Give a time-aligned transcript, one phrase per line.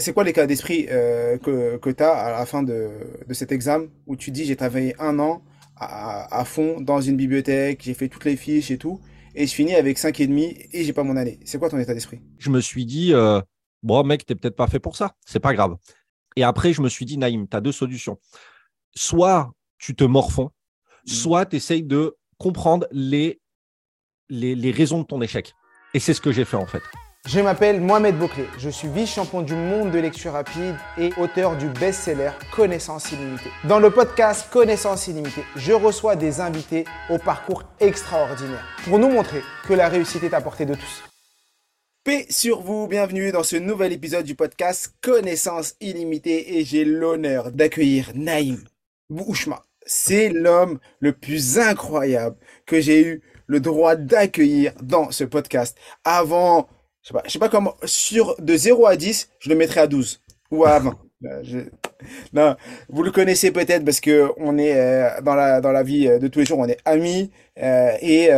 [0.00, 2.90] c'est quoi l'état d'esprit euh, que, que tu as à la fin de,
[3.26, 5.42] de cet examen où tu dis j'ai travaillé un an
[5.76, 9.00] à, à, fond dans une bibliothèque, j'ai fait toutes les fiches et tout,
[9.34, 11.38] et je finis avec 5,5 et j'ai pas mon année.
[11.44, 12.20] C'est quoi ton état d'esprit?
[12.38, 13.40] Je me suis dit, euh,
[13.82, 15.76] bon mec, t'es peut-être pas fait pour ça, c'est pas grave.
[16.36, 18.18] Et après, je me suis dit, Naïm, tu as deux solutions.
[18.94, 20.50] Soit tu te morfonds,
[21.06, 21.10] mmh.
[21.10, 23.40] soit tu essayes de comprendre les,
[24.30, 25.52] les, les raisons de ton échec.
[25.92, 26.82] Et c'est ce que j'ai fait en fait.
[27.26, 31.68] Je m'appelle Mohamed Bouclé, je suis vice-champion du monde de lecture rapide et auteur du
[31.68, 33.50] best-seller Connaissance illimitée.
[33.64, 39.40] Dans le podcast Connaissance illimitée, je reçois des invités au parcours extraordinaire pour nous montrer
[39.66, 41.02] que la réussite est à portée de tous.
[42.04, 47.50] Paix sur vous, bienvenue dans ce nouvel épisode du podcast Connaissance illimitée et j'ai l'honneur
[47.50, 48.62] d'accueillir Naïm
[49.10, 49.64] Bouchma.
[49.84, 52.36] C'est l'homme le plus incroyable
[52.66, 55.76] que j'ai eu le droit d'accueillir dans ce podcast.
[56.04, 56.68] Avant
[57.06, 59.86] je sais pas, sais pas comment, sur de 0 à 10, je le mettrais à
[59.86, 60.20] 12
[60.50, 60.98] ou à 20.
[62.34, 62.56] Non,
[62.90, 66.18] vous le connaissez peut-être parce que on est euh, dans la dans la vie euh,
[66.18, 68.30] de tous les jours, on est amis euh, et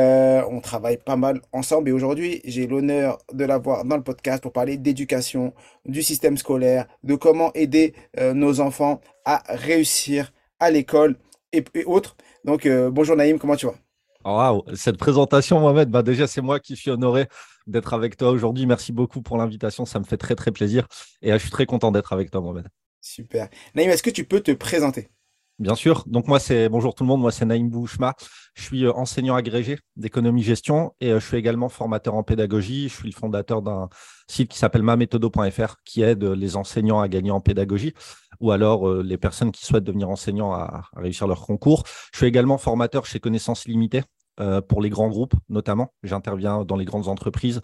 [0.49, 1.89] on travaille pas mal ensemble.
[1.89, 5.55] Et aujourd'hui, j'ai l'honneur de l'avoir dans le podcast pour parler d'éducation,
[5.87, 7.95] du système scolaire, de comment aider
[8.35, 11.17] nos enfants à réussir à l'école
[11.53, 12.17] et, autres.
[12.45, 13.88] Donc bonjour Naïm, comment tu vas?
[14.25, 17.29] Wow, cette présentation, Mohamed, bah déjà c'est moi qui suis honoré
[17.69, 18.67] d'être avec toi aujourd'hui.
[18.67, 19.85] Merci beaucoup pour l'invitation.
[19.85, 20.87] Ça me fait très, très plaisir.
[21.23, 22.69] Et euh, je suis très content d'être avec toi, Mohamed.
[23.01, 23.49] Super.
[23.75, 25.09] Naïm, est-ce que tu peux te présenter?
[25.59, 26.05] Bien sûr.
[26.07, 27.21] Donc, moi, c'est bonjour tout le monde.
[27.21, 28.15] Moi, c'est Naïm Bouchma.
[28.55, 32.89] Je suis euh, enseignant agrégé d'économie-gestion et euh, je suis également formateur en pédagogie.
[32.89, 33.89] Je suis le fondateur d'un
[34.29, 37.95] site qui s'appelle maméthodo.fr qui aide les enseignants à gagner en pédagogie
[38.41, 41.85] ou alors les personnes qui souhaitent devenir enseignants à, réussir leur concours.
[42.13, 44.03] Je suis également formateur chez Connaissances Limitées
[44.41, 45.93] euh, pour les grands groupes notamment.
[46.05, 47.61] J'interviens dans les grandes entreprises.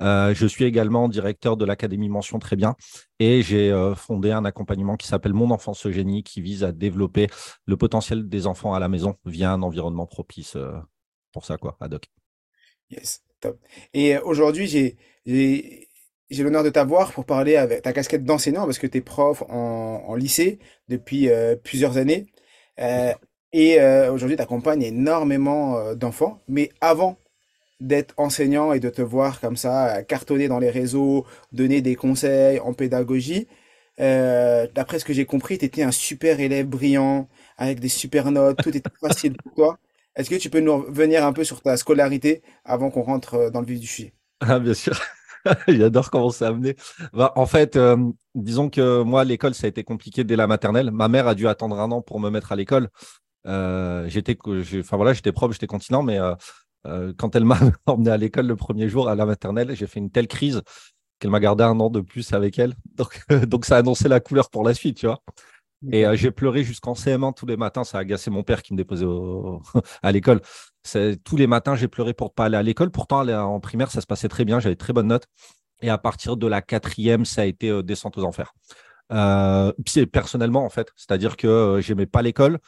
[0.00, 2.74] Euh, je suis également directeur de l'Académie Mention Très Bien
[3.18, 7.28] et j'ai euh, fondé un accompagnement qui s'appelle Mon enfance génie qui vise à développer
[7.64, 10.56] le potentiel des enfants à la maison via un environnement propice
[11.32, 12.10] pour ça, quoi, ad hoc.
[12.90, 13.58] Yes, top.
[13.94, 15.85] Et aujourd'hui, j'ai,
[16.30, 19.42] j'ai, l'honneur de t'avoir pour parler avec ta casquette d'enseignant parce que tu es prof
[19.48, 21.28] en, en lycée depuis
[21.64, 22.26] plusieurs années.
[23.52, 26.42] Et euh, aujourd'hui, tu accompagnes énormément euh, d'enfants.
[26.48, 27.18] Mais avant
[27.80, 32.60] d'être enseignant et de te voir comme ça, cartonner dans les réseaux, donner des conseils
[32.60, 33.48] en pédagogie,
[34.00, 37.28] euh, d'après ce que j'ai compris, tu étais un super élève brillant,
[37.58, 39.78] avec des super notes, tout était facile pour toi.
[40.16, 43.60] Est-ce que tu peux nous revenir un peu sur ta scolarité avant qu'on rentre dans
[43.60, 44.14] le vif du sujet?
[44.40, 44.98] Ah, Bien sûr.
[45.68, 46.76] J'adore comment c'est amené.
[47.12, 47.78] Bah, en fait,
[48.34, 50.90] disons que moi, l'école, ça a été compliqué dès la maternelle.
[50.90, 52.88] Ma mère a dû attendre un an pour me mettre à l'école.
[53.46, 54.36] Euh, j'étais,
[54.80, 56.34] enfin voilà, j'étais prof, j'étais continent, mais euh,
[56.86, 60.00] euh, quand elle m'a emmené à l'école le premier jour à la maternelle, j'ai fait
[60.00, 60.62] une telle crise
[61.18, 62.74] qu'elle m'a gardé un an de plus avec elle.
[62.94, 65.20] Donc ça a annoncé la couleur pour la suite, tu vois.
[65.92, 67.84] Et j'ai pleuré jusqu'en CM1 tous les matins.
[67.84, 69.06] Ça a agacé mon père qui me déposait
[70.02, 70.40] à l'école.
[71.24, 72.90] Tous les matins, j'ai pleuré pour ne pas aller à l'école.
[72.90, 74.60] Pourtant, en primaire, ça se passait très bien.
[74.60, 75.26] J'avais très bonnes notes.
[75.82, 78.54] Et à partir de la quatrième, ça a été descente aux enfers.
[80.12, 80.92] personnellement, en fait.
[80.96, 82.58] C'est-à-dire que j'aimais pas l'école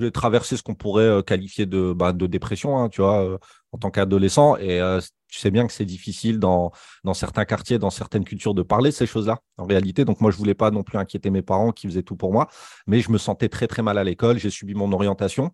[0.00, 3.38] j'ai traversé ce qu'on pourrait euh, qualifier de, bah, de dépression, hein, tu vois, euh,
[3.72, 4.56] en tant qu'adolescent.
[4.56, 6.72] Et euh, tu sais bien que c'est difficile dans,
[7.14, 10.04] certains quartiers, dans certaines cultures, de parler de ces choses-là, en réalité.
[10.04, 12.48] Donc, moi, je voulais pas non plus inquiéter mes parents qui faisaient tout pour moi,
[12.86, 14.38] mais je me sentais très, très mal à l'école.
[14.38, 15.50] J'ai subi mon orientation.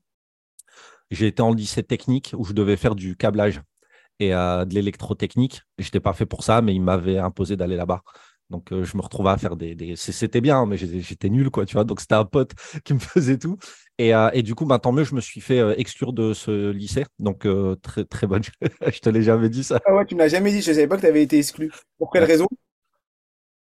[1.11, 3.63] J'ai été en lycée technique où je devais faire du câblage
[4.21, 5.63] et de l'électrotechnique.
[5.79, 8.03] Je n'étais pas fait pour ça, mais ils m'avaient imposé d'aller là-bas.
[8.51, 9.95] Donc, je me retrouvais à faire des.
[9.97, 11.85] C'était bien, mais j'étais nul, quoi, tu vois.
[11.85, 12.53] Donc, c'était un pote
[12.85, 13.57] qui me faisait tout.
[13.99, 16.33] Et, euh, et, du coup, bah, tant mieux, je me suis fait euh, exclure de
[16.33, 17.05] ce lycée.
[17.19, 18.43] Donc, euh, très, très bonne.
[18.93, 19.81] je te l'ai jamais dit ça.
[19.85, 20.63] Ah ouais, tu ne l'as jamais dit.
[20.63, 21.73] Je ne savais pas que tu avais été exclu.
[21.99, 22.47] Pour quelle raison?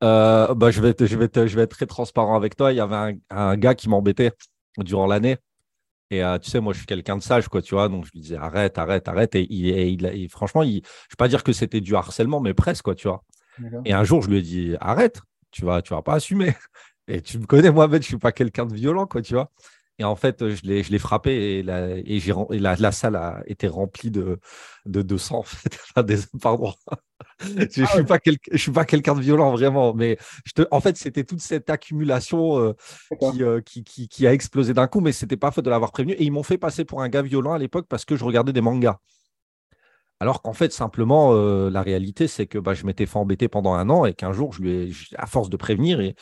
[0.02, 2.72] Bah, je, vais être, je, vais je vais être très transparent avec toi.
[2.72, 4.32] Il y avait un, un gars qui m'embêtait
[4.78, 5.38] durant l'année.
[6.10, 7.90] Et tu sais, moi, je suis quelqu'un de sage, quoi, tu vois.
[7.90, 9.36] Donc, je lui disais arrête, arrête, arrête.
[9.36, 12.54] Et, il, il, franchement, il, je ne vais pas dire que c'était du harcèlement, mais
[12.54, 13.24] presque, quoi, tu vois.
[13.86, 16.54] Et un jour, je lui ai dit arrête, tu vas, tu vas pas assumer.
[17.08, 19.52] Et tu me connais, moi, je ne suis pas quelqu'un de violent, quoi, tu vois.
[20.00, 22.92] Et en fait, je l'ai, je l'ai frappé et, la, et, j'ai, et la, la,
[22.92, 24.40] salle a été remplie de,
[24.86, 25.78] de, de sang, en fait.
[26.04, 26.74] des, pardon.
[27.40, 28.20] je ne ah suis, pas
[28.52, 29.94] je suis pas quelqu'un de violent, vraiment.
[29.94, 32.74] Mais je te, en fait, c'était toute cette accumulation euh,
[33.20, 35.70] qui, euh, qui, qui, qui, a explosé d'un coup, mais ce n'était pas faute de
[35.70, 36.14] l'avoir prévenu.
[36.14, 38.54] Et ils m'ont fait passer pour un gars violent à l'époque parce que je regardais
[38.54, 39.00] des mangas.
[40.20, 43.74] Alors qu'en fait, simplement, euh, la réalité, c'est que bah, je m'étais fait embêter pendant
[43.74, 46.16] un an et qu'un jour, je lui ai, à force de prévenir, et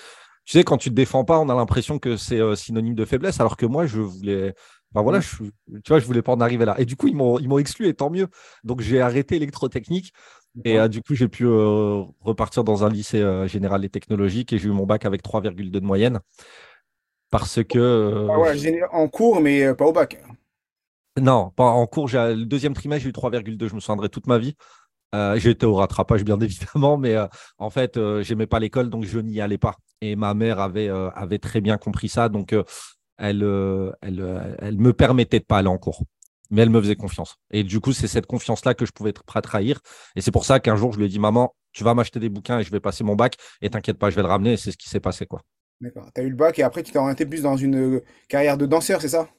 [0.46, 3.06] tu sais, quand tu te défends pas, on a l'impression que c'est euh, synonyme de
[3.06, 4.54] faiblesse, alors que moi, je voulais.
[4.94, 6.76] Enfin, voilà, je, tu vois, je voulais pas en arriver là.
[6.80, 8.28] Et du coup, ils m'ont, ils m'ont exclu, et tant mieux.
[8.64, 10.14] Donc, j'ai arrêté électrotechnique.
[10.66, 14.72] Et du coup, j'ai pu repartir dans un lycée général et technologique et j'ai eu
[14.72, 16.20] mon bac avec 3,2 de moyenne.
[17.30, 18.28] Parce que.
[18.30, 20.22] Ah ouais, en cours, mais pas au bac.
[21.18, 22.08] Non, pas en cours.
[22.08, 23.70] Le deuxième trimestre, j'ai eu 3,2.
[23.70, 24.56] Je me souviendrai toute ma vie.
[25.14, 27.28] Euh, été au rattrapage, bien évidemment, mais euh,
[27.58, 29.76] en fait, euh, j'aimais pas l'école, donc je n'y allais pas.
[30.02, 32.54] Et ma mère avait, avait très bien compris ça, donc
[33.18, 33.44] elle,
[34.02, 36.04] elle, elle me permettait de pas aller en cours.
[36.50, 37.38] Mais elle me faisait confiance.
[37.52, 39.80] Et du coup, c'est cette confiance-là que je pouvais être prêt à trahir.
[40.18, 42.28] Et c'est pour ça qu'un jour, je lui ai dit, maman, tu vas m'acheter des
[42.28, 43.38] bouquins et je vais passer mon bac.
[43.62, 44.54] Et t'inquiète pas, je vais le ramener.
[44.54, 45.44] Et c'est ce qui s'est passé, quoi.
[45.80, 46.10] D'accord.
[46.14, 48.66] Tu as eu le bac et après, tu t'es orienté plus dans une carrière de
[48.66, 49.30] danseur, c'est ça?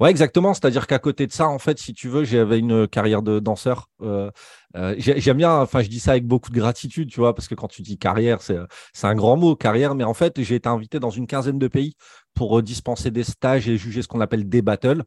[0.00, 0.54] Ouais, exactement.
[0.54, 3.88] C'est-à-dire qu'à côté de ça, en fait, si tu veux, j'avais une carrière de danseur.
[4.02, 4.30] Euh,
[4.76, 7.54] euh, j'aime bien, enfin, je dis ça avec beaucoup de gratitude, tu vois, parce que
[7.54, 8.58] quand tu dis carrière, c'est
[9.02, 9.94] un grand mot, carrière.
[9.94, 11.94] Mais en fait, j'ai été invité dans une quinzaine de pays
[12.34, 15.04] pour euh, dispenser des stages et juger ce qu'on appelle des battles.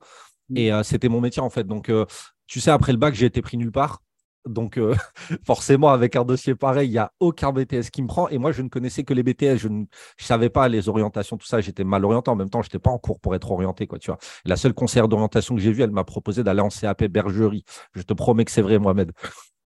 [0.50, 0.58] Mmh.
[0.58, 1.66] Et c'était mon métier, en fait.
[1.66, 1.92] Donc,
[2.48, 4.02] tu sais, après le bac, j'ai été pris nulle part.
[4.46, 4.96] Donc, euh,
[5.46, 8.28] forcément, avec un dossier pareil, il n'y a aucun BTS qui me prend.
[8.30, 9.58] Et moi, je ne connaissais que les BTS.
[9.58, 9.86] Je ne
[10.18, 11.62] savais pas les orientations, tout ça.
[11.62, 12.32] J'étais mal orienté.
[12.32, 13.88] En même temps, je n'étais pas en cours pour être orienté.
[13.88, 14.18] Quoi, tu vois.
[14.46, 17.64] La seule conseillère d'orientation que j'ai vue, elle m'a proposé d'aller en CAP bergerie.
[17.94, 19.12] Je te promets que c'est vrai, Mohamed.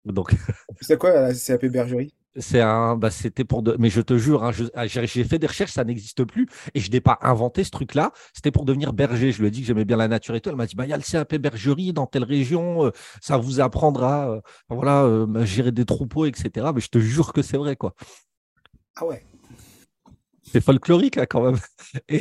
[0.05, 0.35] Donc...
[0.81, 2.14] C'est quoi la CAP bergerie?
[2.38, 5.46] C'est un, bah, c'était pour de, mais je te jure, hein, ah, j'ai fait des
[5.46, 8.12] recherches, ça n'existe plus, et je n'ai pas inventé ce truc-là.
[8.32, 9.32] C'était pour devenir berger.
[9.32, 10.50] Je lui ai dit que j'aimais bien la nature et tout.
[10.50, 12.90] Elle m'a dit, bah, il y a le CAP bergerie dans telle région, euh,
[13.20, 16.67] ça vous apprendra, euh, voilà, euh, gérer des troupeaux, etc.
[16.75, 17.94] Mais je te jure que c'est vrai, quoi.
[18.96, 19.25] Ah ouais.
[20.50, 21.58] C'est folklorique, là, quand même.
[22.08, 22.20] Et,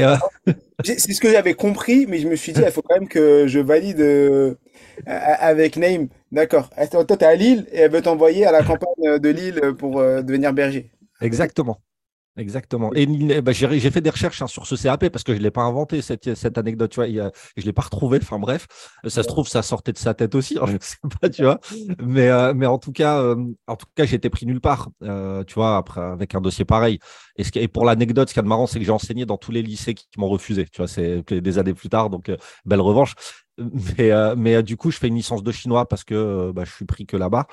[0.83, 3.47] C'est ce que j'avais compris, mais je me suis dit, il faut quand même que
[3.47, 4.57] je valide
[5.05, 6.09] avec Name.
[6.31, 6.69] D'accord.
[6.91, 10.00] Toi, tu es à Lille et elle veut t'envoyer à la campagne de Lille pour
[10.00, 10.91] euh, devenir berger?
[11.21, 11.81] Exactement.
[12.38, 12.91] Exactement.
[12.94, 13.07] Et
[13.41, 15.63] bah, j'ai fait des recherches hein, sur ce CAP parce que je ne l'ai pas
[15.63, 16.91] inventé, cette, cette anecdote.
[16.91, 17.21] Tu vois, je
[17.62, 18.19] ne l'ai pas retrouvé.
[18.21, 18.68] Enfin bref,
[19.07, 20.56] ça se trouve, ça sortait de sa tête aussi.
[20.62, 21.59] Hein, je ne sais pas, tu vois.
[22.00, 23.35] Mais, euh, mais en tout cas, euh,
[23.95, 27.00] cas j'ai été pris nulle part, tu vois, après, avec un dossier pareil.
[27.38, 29.95] Et, pour l'anecdote, ce qui est marrant, c'est que j'ai enseigné dans tous les lycées
[29.95, 30.65] qui, m'ont refusé.
[30.71, 32.31] Tu vois, c'est des années plus tard, donc
[32.65, 33.15] belle revanche.
[33.57, 36.54] Mais, euh, mais euh, du coup, je fais une licence de chinois parce que euh,
[36.54, 37.48] bah, je suis pris que là-bas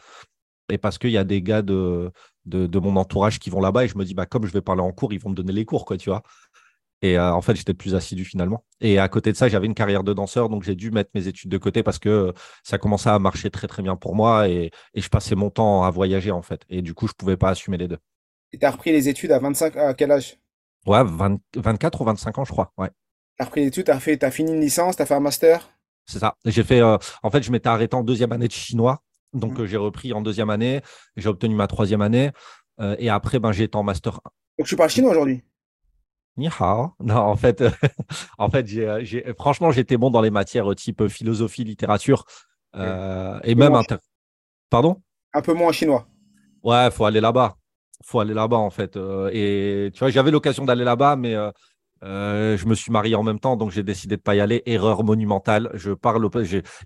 [0.69, 2.11] et parce qu'il y a des gars de,
[2.47, 4.83] de, mon entourage qui vont là-bas et je me dis, bah, comme je vais parler
[4.83, 6.23] en cours, ils vont me donner les cours, quoi, tu vois.
[7.03, 8.65] Et en fait, j'étais plus assidu finalement.
[8.81, 11.29] Et à côté de ça, j'avais une carrière de danseur, donc j'ai dû mettre mes
[11.29, 14.71] études de côté parce que ça commençait à marcher très très bien pour moi et,
[14.95, 16.63] et je passais mon temps à voyager en fait.
[16.71, 17.99] Et du coup, je ne pouvais pas assumer les deux.
[18.53, 20.39] Et tu as repris les études à 25 à quel âge?
[20.87, 21.03] Ouais,
[21.57, 22.73] 24 ou 25 ans, je crois.
[22.79, 22.89] Ouais.
[23.37, 25.21] Tu as repris les études, tu as, as, fini une licence, tu as fait un
[25.21, 25.74] master?
[26.07, 26.37] C'est ça.
[26.45, 29.03] J'ai fait, euh, en fait, je m'étais arrêté en deuxième année de chinois.
[29.33, 29.63] Donc, mmh.
[29.63, 30.81] euh, j'ai repris en deuxième année.
[31.17, 32.31] J'ai obtenu ma troisième année.
[32.81, 34.31] Euh, et après, ben, j'ai été en master 1.
[34.59, 35.43] Donc, tu parles chinois aujourd'hui?
[36.37, 36.93] Ni hao.
[37.01, 37.63] Non, en fait,
[38.39, 38.67] en fait
[39.39, 42.25] franchement, j'étais bon dans les matières type philosophie, littérature.
[42.75, 43.75] et même.
[43.75, 43.97] Inter...
[44.69, 45.01] Pardon?
[45.33, 46.07] Un peu moins chinois.
[46.63, 47.57] Ouais, faut aller là-bas.
[48.05, 48.97] faut aller là-bas, en fait.
[49.33, 51.37] et tu vois, j'avais l'occasion d'aller là-bas, mais
[52.05, 54.63] euh, je me suis marié en même temps, donc j'ai décidé de pas y aller.
[54.67, 55.71] Erreur monumentale.
[55.75, 56.29] Je parle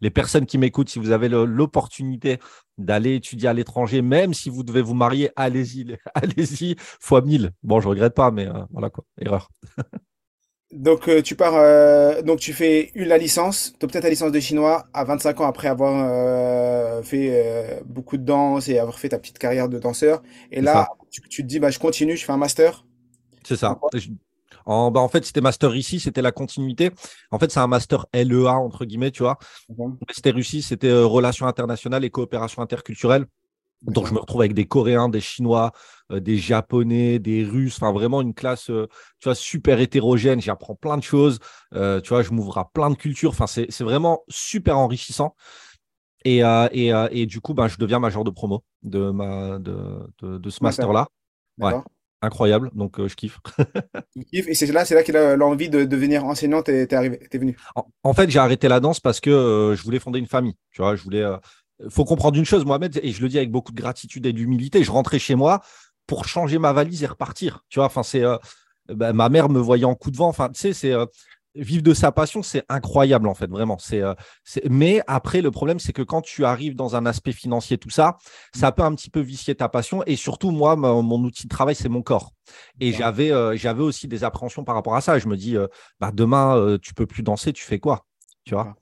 [0.00, 0.88] les personnes qui m'écoutent.
[0.88, 2.38] Si vous avez l'opportunité
[2.76, 7.50] d'aller étudier à l'étranger, même si vous devez vous marier, allez-y, allez-y, fois mille.
[7.62, 9.04] Bon, je regrette pas, mais euh, voilà quoi.
[9.20, 9.50] Erreur.
[10.72, 14.38] donc euh, tu pars, donc tu fais une la licence, tu obtiens ta licence de
[14.38, 19.38] chinois à 25 ans après avoir fait beaucoup de danse et avoir fait ta petite
[19.38, 20.22] carrière de danseur.
[20.52, 22.84] Et là, tu, te dis, bah je continue, je fais un master.
[23.42, 23.80] C'est ça.
[24.68, 26.90] En, bah, en fait, c'était master ici, c'était la continuité.
[27.30, 29.38] En fait, c'est un master LEA, entre guillemets, tu vois.
[30.10, 33.24] C'était Russie, c'était euh, relations internationales et coopération interculturelle.
[33.80, 35.72] Donc, je me retrouve avec des Coréens, des Chinois,
[36.12, 38.88] euh, des Japonais, des Russes, enfin vraiment une classe, euh,
[39.20, 40.42] tu vois, super hétérogène.
[40.42, 41.38] J'apprends plein de choses,
[41.72, 43.30] tu vois, je m'ouvre à plein de cultures.
[43.30, 45.34] Enfin, c'est vraiment super enrichissant.
[46.26, 46.40] Et,
[46.72, 50.62] et, et, du coup, ben, je deviens major de promo de, ma, de, de, ce
[50.62, 51.06] master-là.
[51.56, 51.72] Ouais
[52.22, 53.40] incroyable, donc euh, je kiffe.
[54.32, 57.38] et c'est là, c'est là qu'il a l'envie de devenir enseignante et t'es arrivé, t'es
[57.38, 57.56] venu.
[58.02, 60.56] En, fait, j'ai arrêté la danse parce que euh, je voulais fonder une famille.
[60.72, 61.22] Tu vois, je voulais.
[61.22, 61.36] Euh,
[61.88, 64.82] faut comprendre une chose, Mohamed, et je le dis avec beaucoup de gratitude et d'humilité.
[64.82, 65.60] Je rentrais chez moi
[66.06, 67.64] pour changer ma valise et repartir.
[67.68, 68.24] Tu vois, enfin c'est.
[68.88, 70.28] Bah, ma mère me voyait en coup de vent.
[70.28, 70.94] Enfin, tu sais, c'est
[71.58, 73.76] vivre de sa passion, c'est incroyable en fait, vraiment.
[73.92, 77.78] Euh, c'est, mais après, le problème, c'est que quand tu arrives dans un aspect financier,
[77.78, 78.16] tout ça,
[78.54, 80.02] ça peut un petit peu vicier ta passion.
[80.06, 82.32] Et surtout, moi, mon, outil de travail, c'est mon corps.
[82.80, 85.18] Et j'avais, euh, j'avais aussi des appréhensions par rapport à ça.
[85.18, 85.66] Je me dis, euh,
[86.00, 88.06] bah, demain, tu peux plus danser, tu fais quoi
[88.44, 88.76] Tu vois?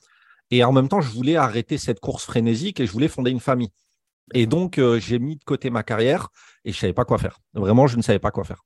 [0.50, 3.40] Et en même temps, je voulais arrêter cette course frénésique et je voulais fonder une
[3.40, 3.72] famille.
[4.34, 6.28] Et donc, j'ai mis de côté ma carrière
[6.64, 7.38] et je savais pas quoi faire.
[7.54, 8.62] Vraiment, je ne savais pas quoi faire.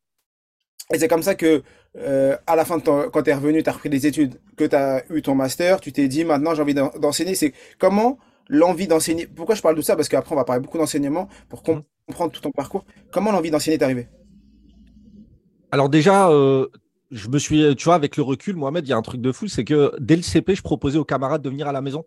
[0.93, 1.63] Et c'est comme ça que,
[1.99, 4.65] euh, à la fin, de quand tu es revenu, tu as repris des études, que
[4.65, 7.35] tu as eu ton master, tu t'es dit maintenant j'ai envie d'enseigner.
[7.35, 8.19] C'est comment
[8.49, 9.95] l'envie d'enseigner, pourquoi je parle de ça?
[9.95, 11.83] Parce qu'après, on va parler beaucoup d'enseignement pour Mhm.
[12.09, 12.85] comprendre tout ton parcours.
[13.13, 14.09] Comment l'envie d'enseigner est arrivée?
[15.71, 16.67] Alors déjà, euh,
[17.13, 19.31] je me suis, tu vois, avec le recul, Mohamed, il y a un truc de
[19.31, 22.05] fou, c'est que dès le CP, je proposais aux camarades de venir à la maison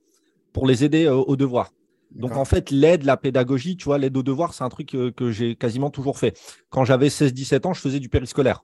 [0.51, 1.71] pour les aider euh, aux devoirs.
[2.15, 5.11] Donc en fait, l'aide, la pédagogie, tu vois, l'aide aux devoirs, c'est un truc euh,
[5.11, 6.39] que j'ai quasiment toujours fait.
[6.69, 8.63] Quand j'avais 16-17 ans, je faisais du périscolaire.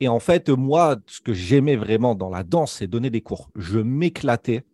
[0.00, 3.50] Et en fait, moi, ce que j'aimais vraiment dans la danse, c'est donner des cours.
[3.56, 4.64] Je m'éclatais,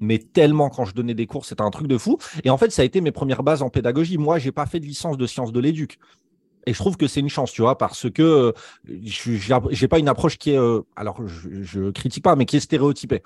[0.00, 2.18] mais tellement quand je donnais des cours, c'était un truc de fou.
[2.44, 4.18] Et en fait, ça a été mes premières bases en pédagogie.
[4.18, 5.98] Moi, j'ai pas fait de licence de sciences de l'éduc.
[6.66, 8.52] Et je trouve que c'est une chance, tu vois, parce que euh,
[8.86, 12.56] je n'ai pas une approche qui est, euh, alors je, je critique pas, mais qui
[12.56, 13.22] est stéréotypée.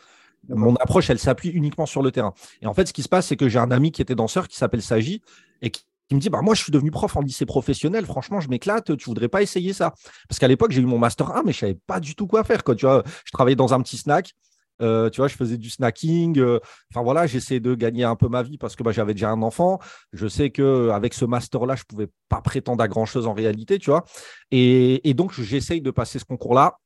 [0.48, 2.32] Mon approche, elle s'appuie uniquement sur le terrain.
[2.62, 4.48] Et en fait, ce qui se passe, c'est que j'ai un ami qui était danseur,
[4.48, 5.22] qui s'appelle Sagi,
[5.62, 8.48] et qui, me dit, bah, moi, je suis devenu prof en lycée professionnel, franchement, je
[8.48, 9.92] m'éclate, tu voudrais pas essayer ça?
[10.28, 12.44] Parce qu'à l'époque, j'ai eu mon master 1, mais je savais pas du tout quoi
[12.44, 13.02] faire, tu vois.
[13.24, 14.34] Je travaillais dans un petit snack,
[14.80, 16.38] euh, tu vois, je faisais du snacking.
[16.38, 16.60] euh,
[16.92, 19.42] Enfin voilà, j'essayais de gagner un peu ma vie parce que bah, j'avais déjà un
[19.42, 19.78] enfant.
[20.12, 23.90] Je sais que avec ce master-là, je pouvais pas prétendre à grand-chose en réalité, tu
[23.90, 24.04] vois.
[24.50, 26.78] Et, donc, j'essaye de passer ce concours-là.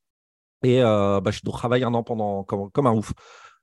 [0.62, 3.12] Et euh, bah, je travaille un an pendant comme un ouf.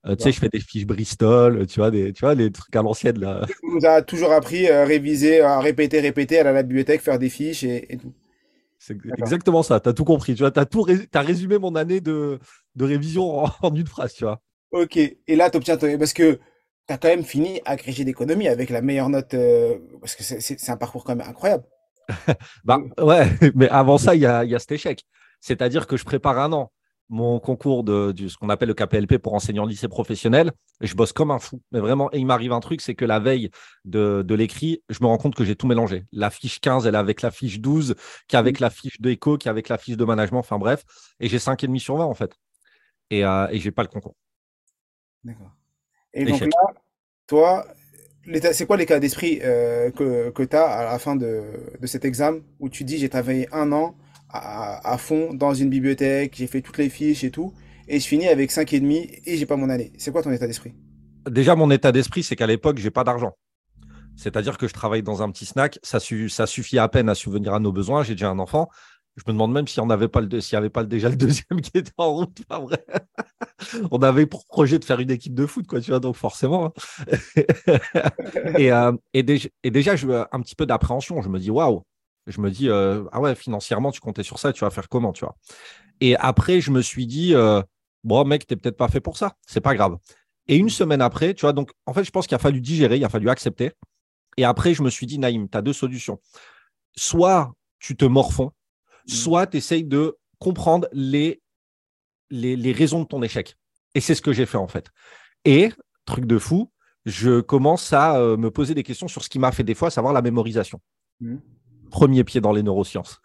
[0.06, 2.76] Euh, tu sais, je fais des fiches Bristol, tu vois, des, tu vois, les trucs
[2.76, 3.46] à l'ancienne là.
[3.64, 7.20] On nous a toujours appris à réviser, à répéter, répéter, aller à la bibliothèque, faire
[7.20, 8.14] des fiches et, et tout.
[8.78, 9.18] C'est D'accord.
[9.18, 9.80] exactement ça.
[9.80, 10.36] Tu as tout compris.
[10.36, 12.40] Tu vois, as tout ré- t'as résumé mon année de,
[12.76, 14.42] de révision en, en une phrase, tu vois.
[14.72, 14.98] Ok.
[14.98, 15.78] Et là, tu obtiens.
[15.78, 16.36] Parce que
[16.88, 19.34] tu as quand même fini agrégé d'économie avec la meilleure note.
[19.34, 21.64] euh, Parce que c'est- c'est c'est un parcours quand même incroyable.
[22.64, 25.04] Bah ouais, mais avant ça, il y a, il y a cet échec.
[25.42, 26.72] C'est-à-dire que je prépare un an
[27.10, 30.52] mon concours de, ce qu'on appelle le KPLP pour enseignant lycée professionnel.
[30.80, 31.62] Je bosse comme un fou.
[31.72, 33.50] Mais vraiment, et il m'arrive un truc, c'est que la veille
[33.84, 36.06] de, de l'écrit, je me rends compte que j'ai tout mélangé.
[36.12, 37.96] La fiche 15, elle est avec la fiche 12,
[38.28, 40.84] qui est avec la fiche d'éco, qui est avec la fiche de management, enfin bref.
[41.20, 42.34] Et j'ai 5,5 sur 20 en fait.
[43.10, 44.16] Et, euh, et j'ai pas le concours.
[45.24, 45.52] D'accord.
[46.14, 46.50] Et donc Échec.
[46.54, 46.74] là,
[47.28, 47.66] toi,
[48.54, 51.44] c'est quoi l'état d'esprit euh, que, que tu as à la fin de,
[51.80, 53.96] de cet examen où tu dis j'ai travaillé un an
[54.30, 57.54] à, fond dans une bibliothèque, j'ai fait toutes les fiches et tout,
[57.88, 59.92] et je finis avec 5,5 et j'ai pas mon année.
[59.98, 60.74] C'est quoi ton état d'esprit?
[61.30, 63.36] Déjà, mon état d'esprit, c'est qu'à l'époque, j'ai pas d'argent.
[64.16, 67.54] C'est-à-dire que je travaille dans un petit snack, ça, ça suffit à peine à subvenir
[67.54, 68.04] à nos besoins.
[68.04, 68.70] J'ai déjà un enfant.
[69.16, 70.22] Je me demande même s'il n'y avait pas,
[70.54, 72.46] avait pas déjà le deuxième qui était en route.
[72.46, 72.86] Pas vrai.
[73.92, 76.66] On avait pour projet de faire une équipe de foot, quoi, tu vois, donc forcément.
[76.66, 77.18] hein.
[78.58, 81.22] et, euh, et déjà, je, un petit peu d'appréhension.
[81.22, 81.84] Je me dis, waouh.
[82.30, 85.12] Je me dis, euh, ah ouais, financièrement, tu comptais sur ça, tu vas faire comment,
[85.12, 85.36] tu vois.
[86.00, 87.62] Et après, je me suis dit, euh,
[88.04, 89.36] bon, mec, t'es peut-être pas fait pour ça.
[89.46, 89.98] C'est pas grave.
[90.48, 92.98] Et une semaine après, tu vois, donc en fait, je pense qu'il a fallu digérer,
[92.98, 93.72] il a fallu accepter.
[94.38, 96.20] Et après, je me suis dit, Naïm, tu as deux solutions.
[96.96, 98.52] Soit tu te morfonds,
[99.08, 101.42] soit tu essayes de comprendre les,
[102.30, 103.58] les, les raisons de ton échec.
[103.96, 104.88] Et c'est ce que j'ai fait en fait.
[105.46, 105.72] Et,
[106.06, 106.72] truc de fou,
[107.06, 109.88] je commence à euh, me poser des questions sur ce qui m'a fait des fois,
[109.88, 110.80] à savoir la mémorisation.
[111.20, 111.42] Mhm.
[111.90, 113.22] Premier pied dans les neurosciences.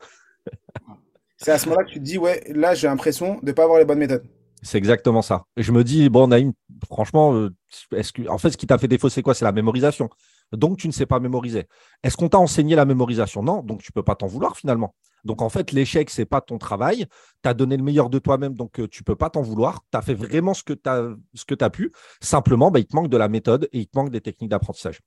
[1.37, 3.79] C'est à ce moment-là que tu te dis, ouais, là j'ai l'impression de pas avoir
[3.79, 4.25] les bonnes méthodes.
[4.63, 5.45] C'est exactement ça.
[5.59, 6.55] Et je me dis, bon, Naïm,
[6.89, 7.55] franchement, euh,
[7.95, 9.35] est-ce que, en fait, ce qui t'a fait défaut, c'est quoi?
[9.35, 10.09] C'est la mémorisation.
[10.53, 11.67] Donc, tu ne sais pas mémoriser.
[12.03, 13.43] Est-ce qu'on t'a enseigné la mémorisation?
[13.43, 14.95] Non, donc tu peux pas t'en vouloir finalement.
[15.23, 17.05] Donc, en fait, l'échec, c'est pas ton travail.
[17.43, 19.83] Tu as donné le meilleur de toi-même, donc euh, tu peux pas t'en vouloir.
[19.93, 21.93] Tu as fait vraiment ce que tu as, ce que as pu.
[22.23, 25.01] Simplement, bah, il te manque de la méthode et il te manque des techniques d'apprentissage.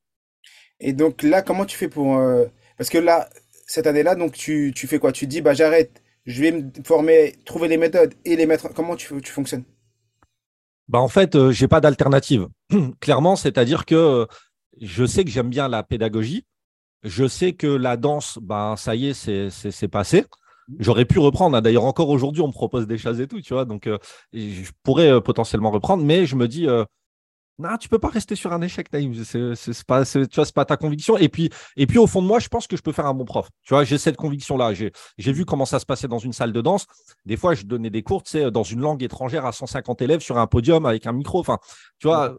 [0.79, 2.17] Et donc là, comment tu fais pour...
[2.17, 2.45] euh,
[2.77, 3.27] Parce que là,
[3.67, 5.11] cette année-là, donc tu, fais quoi?
[5.11, 8.69] Tu dis, bah j'arrête, je vais me former, trouver les méthodes et les mettre...
[8.73, 9.65] Comment tu, fonctionnes?
[10.87, 12.47] Bah, en fait, euh, j'ai pas d'alternative.
[13.01, 14.25] Clairement, c'est-à-dire que euh,
[14.81, 16.45] je sais que j'aime bien la pédagogie.
[17.03, 20.25] Je sais que la danse, ben, ça y est, c'est, passé.
[20.79, 21.57] J'aurais pu reprendre.
[21.57, 21.61] hein.
[21.61, 23.53] D'ailleurs, encore aujourd'hui, on me propose des choses et tout, tu.
[23.65, 23.97] Donc, euh,
[24.33, 26.67] je pourrais potentiellement reprendre, mais je me dis,
[27.59, 29.13] non, tu peux pas rester sur un échec, Naïm.
[29.23, 31.17] C'est, pas, tu vois, pas ta conviction.
[31.17, 33.15] Et puis, et puis, au fond de moi, je pense que je peux faire un
[33.15, 33.49] bon prof.
[33.63, 34.73] Tu vois, j'ai cette conviction-là.
[34.75, 36.85] J'ai, vu comment ça se passait dans une salle de danse.
[37.25, 40.19] Des fois, je donnais des cours, tu sais, dans une langue étrangère à 150 élèves
[40.19, 41.39] sur un podium avec un micro.
[41.39, 41.57] Enfin,
[41.99, 42.37] tu vois.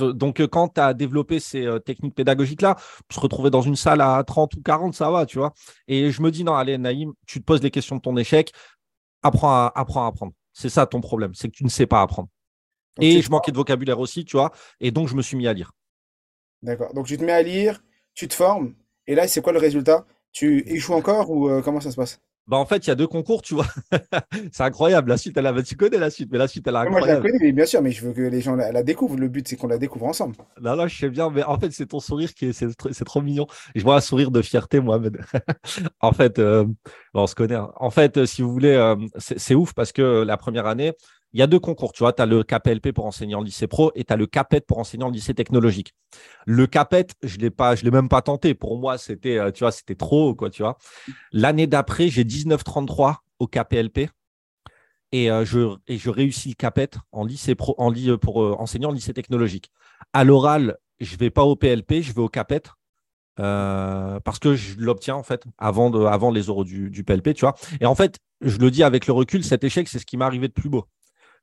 [0.00, 2.76] Donc, euh, quand tu as développé ces euh, techniques pédagogiques-là,
[3.10, 5.52] se retrouver dans une salle à 30 ou 40, ça va, tu vois.
[5.88, 8.52] Et je me dis, non, allez, Naïm, tu te poses les questions de ton échec,
[9.22, 10.32] apprends à, apprends à apprendre.
[10.52, 12.28] C'est ça ton problème, c'est que tu ne sais pas apprendre.
[12.98, 14.52] Et je manquais de vocabulaire aussi, tu vois.
[14.80, 15.72] Et donc, je me suis mis à lire.
[16.62, 16.92] D'accord.
[16.94, 17.82] Donc tu te mets à lire,
[18.14, 18.74] tu te formes,
[19.06, 20.06] et là, c'est quoi le résultat?
[20.32, 22.20] Tu échoues encore ou euh, comment ça se passe?
[22.46, 23.66] Bah, en fait, il y a deux concours, tu vois.
[24.52, 25.10] c'est incroyable.
[25.10, 25.62] La suite, elle a...
[25.62, 27.16] tu connais la suite, mais la suite, elle est Moi, je la incroyable.
[27.16, 29.16] connais, mais bien sûr, mais je veux que les gens la, la découvrent.
[29.16, 30.36] Le but, c'est qu'on la découvre ensemble.
[30.60, 32.92] Là, là, je sais bien, mais en fait, c'est ton sourire qui est, c'est, tr-
[32.92, 33.46] c'est trop mignon.
[33.74, 35.18] Je vois un sourire de fierté, Mohamed.
[36.00, 36.64] en fait, euh,
[37.14, 37.54] bon, on se connaît.
[37.54, 37.70] hein.
[37.76, 40.92] En fait, euh, si vous voulez, euh, c'est, c'est ouf parce que la première année,
[41.32, 41.92] il y a deux concours.
[41.92, 44.26] Tu vois, tu as le KPLP pour enseigner en lycée pro et tu as le
[44.26, 45.94] CAPET pour enseigner en lycée technologique.
[46.46, 48.54] Le CAPET, je ne l'ai l'ai même pas tenté.
[48.54, 50.76] Pour moi, c'était, euh, tu vois, c'était trop, quoi, tu vois.
[51.32, 54.10] L'année d'après, j'ai 19,33 au KPLP
[55.12, 59.14] et, euh, je, et je réussis le CAPET en lycée pro, en, pour euh, lycée
[59.14, 59.70] technologique.
[60.12, 62.62] À l'oral, je ne vais pas au PLP, je vais au CAPET.
[63.36, 67.54] parce que je l'obtiens en fait avant les euros du, du PLP, tu vois.
[67.80, 70.24] Et en fait, je le dis avec le recul, cet échec, c'est ce qui m'est
[70.24, 70.86] arrivé de plus beau.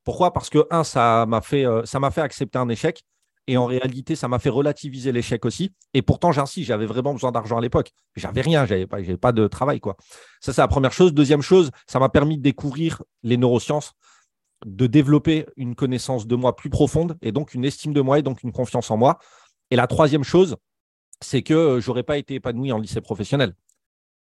[0.07, 0.31] Pourquoi?
[0.31, 3.03] Parce que, un, ça m'a fait, euh, ça m'a fait accepter un échec.
[3.45, 5.73] Et en réalité, ça m'a fait relativiser l'échec aussi.
[5.93, 7.91] Et pourtant, j'insiste, j'avais vraiment besoin d'argent à l'époque.
[8.15, 9.81] J'avais rien, j'avais pas, pas de travail.
[9.81, 9.97] quoi.
[10.39, 11.13] Ça, c'est la première chose.
[11.13, 13.95] Deuxième chose, ça m'a permis de découvrir les neurosciences,
[14.65, 18.21] de développer une connaissance de moi plus profonde et donc une estime de moi et
[18.21, 19.19] donc une confiance en moi.
[19.71, 20.55] Et la troisième chose,
[21.19, 23.55] c'est que euh, j'aurais pas été épanoui en lycée professionnel.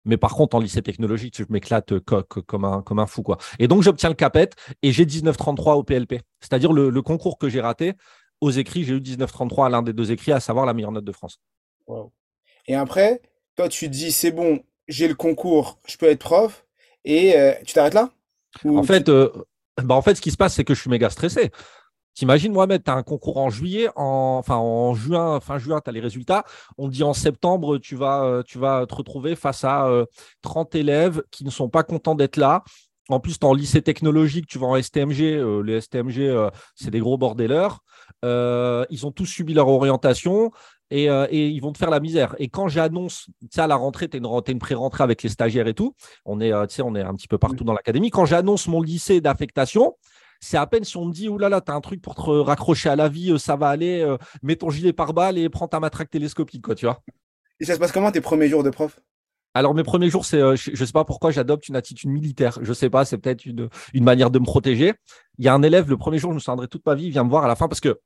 [0.05, 3.23] Mais par contre, en lycée technologique, je m'éclate comme un, comme un fou.
[3.23, 3.39] Quoi.
[3.59, 4.51] Et donc, j'obtiens le CAPET
[4.83, 6.21] et j'ai 1933 au PLP.
[6.41, 7.95] C'est-à-dire le, concours que j'ai raté,
[8.41, 11.05] aux écrits, j'ai eu 1933 à l'un des deux écrits, à savoir la meilleure note
[11.05, 11.41] de France.
[12.67, 13.21] Et après,
[13.57, 16.65] toi, tu te dis, c'est bon, j'ai le concours, je peux être prof,
[17.05, 18.11] et euh, tu t'arrêtes là?
[18.65, 19.31] En, fait, euh,
[19.83, 21.51] bah, en fait, ce qui se passe, c'est que je suis méga stressé.
[22.15, 25.89] T'imagines, Mohamed, tu as un concours en juillet, en, enfin en juin, fin juin, tu
[25.89, 26.45] as les résultats.
[26.77, 29.89] On dit en septembre, tu vas, euh, tu vas te retrouver face à
[30.43, 32.65] 30 euh, élèves qui ne sont pas contents d'être là.
[33.09, 35.23] En plus, tu es en lycée technologique, tu vas en STMG.
[35.23, 37.83] Euh, les STMG, c'est des gros bordeleurs.
[38.23, 40.51] ils ont tous subi leur orientation
[40.91, 42.35] et, ils vont te faire la misère.
[42.39, 45.67] Et quand j'annonce, tu à la rentrée, tu es une, une pré-rentrée avec les stagiaires
[45.67, 45.95] et tout.
[46.27, 48.11] On est, on est un petit peu partout dans l'académie.
[48.11, 49.95] Quand j'annonce mon lycée d'affectation,
[50.43, 52.97] c'est à peine si on me dit, oulala, t'as un truc pour te raccrocher à
[52.97, 55.81] la vie, euh, ça va aller, euh, mets ton gilet par balle et prends ta
[55.81, 57.01] matraque télescopique, quoi, tu vois.
[57.61, 58.99] Et ça se passe comment tes premiers jours de prof?
[59.55, 62.59] Alors mes premiers jours, c'est, euh, je, ne sais pas pourquoi j'adopte une attitude militaire.
[62.61, 64.95] Je sais pas, c'est peut-être une, une manière de me protéger.
[65.39, 67.11] Il y a un élève, le premier jour, je me souviendrai toute ma vie, il
[67.11, 68.01] vient me voir à la fin parce que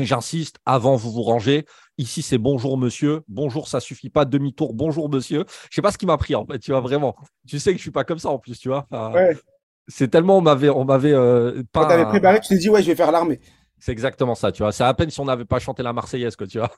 [0.00, 1.64] J'insiste, avant vous vous rangez.
[1.98, 3.20] Ici, c'est bonjour monsieur.
[3.28, 4.24] Bonjour, ça suffit pas.
[4.24, 5.44] Demi-tour, bonjour monsieur.
[5.70, 7.14] Je sais pas ce qui m'a pris en fait, tu vois, vraiment.
[7.46, 8.86] Tu sais que je suis pas comme ça en plus, tu vois.
[8.90, 9.36] ouais
[9.88, 11.82] c'est tellement on m'avait on m'avait euh, pas.
[11.82, 13.40] Quand t'avais préparé, tu t'es dit ouais, je vais faire l'armée.
[13.78, 14.70] C'est exactement ça, tu vois.
[14.70, 16.70] C'est à peine si on n'avait pas chanté la Marseillaise, quoi, tu vois.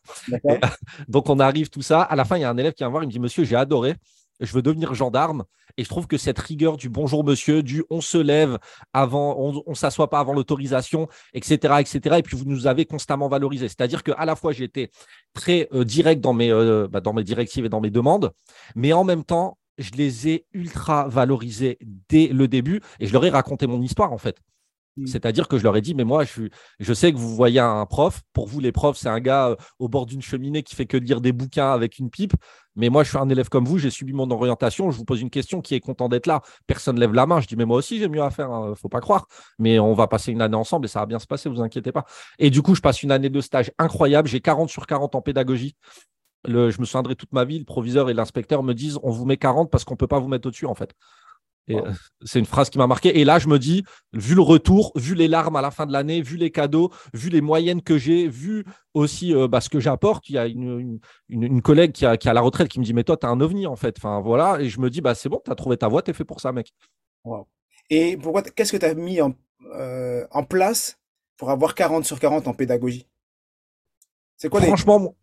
[1.08, 2.00] donc on arrive tout ça.
[2.00, 3.20] À la fin, il y a un élève qui vient me voir, il me dit
[3.20, 3.94] Monsieur, j'ai adoré.
[4.40, 5.44] Je veux devenir gendarme.
[5.76, 8.58] Et je trouve que cette rigueur du bonjour monsieur, du on se lève
[8.92, 12.16] avant, on, ne s'assoit pas avant l'autorisation, etc., etc.
[12.18, 13.68] Et puis vous nous avez constamment valorisé.
[13.68, 14.90] C'est-à-dire qu'à la fois j'étais
[15.32, 18.32] très euh, direct dans mes, euh, bah, dans mes directives et dans mes demandes,
[18.76, 23.24] mais en même temps je les ai ultra valorisés dès le début et je leur
[23.24, 24.38] ai raconté mon histoire en fait.
[24.96, 25.06] Mm.
[25.06, 26.42] C'est-à-dire que je leur ai dit, mais moi, je,
[26.78, 28.22] je, sais que vous voyez un prof.
[28.32, 30.96] Pour vous, les profs, c'est un gars euh, au bord d'une cheminée qui fait que
[30.96, 32.34] lire des bouquins avec une pipe.
[32.76, 34.90] Mais moi, je suis un élève comme vous, j'ai subi mon orientation.
[34.90, 36.42] Je vous pose une question qui est content d'être là?
[36.66, 37.40] Personne ne lève la main.
[37.40, 38.48] Je dis, mais moi aussi, j'ai mieux à faire.
[38.48, 39.26] ne hein, faut pas croire.
[39.58, 41.92] Mais on va passer une année ensemble et ça va bien se passer, vous inquiétez
[41.92, 42.04] pas.
[42.38, 44.28] Et du coup, je passe une année de stage incroyable.
[44.28, 45.76] J'ai 40 sur 40 en pédagogie
[46.46, 49.36] je me souviendrai toute ma vie, le proviseur et l'inspecteur me disent on vous met
[49.36, 50.94] 40 parce qu'on ne peut pas vous mettre au-dessus, en fait.
[52.24, 53.18] C'est une phrase qui m'a marqué.
[53.18, 55.92] Et là, je me dis, vu le retour, vu les larmes à la fin de
[55.92, 59.80] l'année, vu les cadeaux, vu les moyennes que j'ai, vu aussi euh, bah, ce que
[59.80, 61.00] j'apporte, il y a une,
[61.62, 63.76] collègue qui a, la retraite qui me dit, mais toi, tu as un ovni, en
[63.76, 63.96] fait.
[63.98, 64.60] Enfin, voilà.
[64.60, 66.24] Et je me dis, bah, c'est bon, tu as trouvé ta voie, tu es fait
[66.24, 66.72] pour ça, mec.
[67.90, 69.34] Et pourquoi, qu'est-ce que tu as mis en,
[69.74, 70.98] euh, en, place
[71.36, 73.06] pour avoir 40 sur 40 en pédagogie?
[74.36, 75.14] C'est quoi Franchement,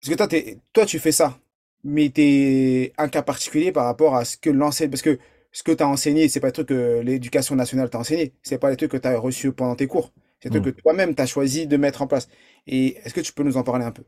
[0.00, 1.38] parce que toi, toi, tu fais ça,
[1.84, 4.90] mais tu es un cas particulier par rapport à ce que l'enseigne.
[4.90, 5.18] Parce que
[5.52, 8.32] ce que tu as enseigné, c'est pas le truc que l'éducation nationale t'a enseigné.
[8.42, 10.12] C'est pas les trucs que tu as reçus pendant tes cours.
[10.40, 10.76] C'est le truc hmm.
[10.76, 12.28] que toi-même, tu as choisi de mettre en place.
[12.66, 14.04] Et est-ce que tu peux nous en parler un peu?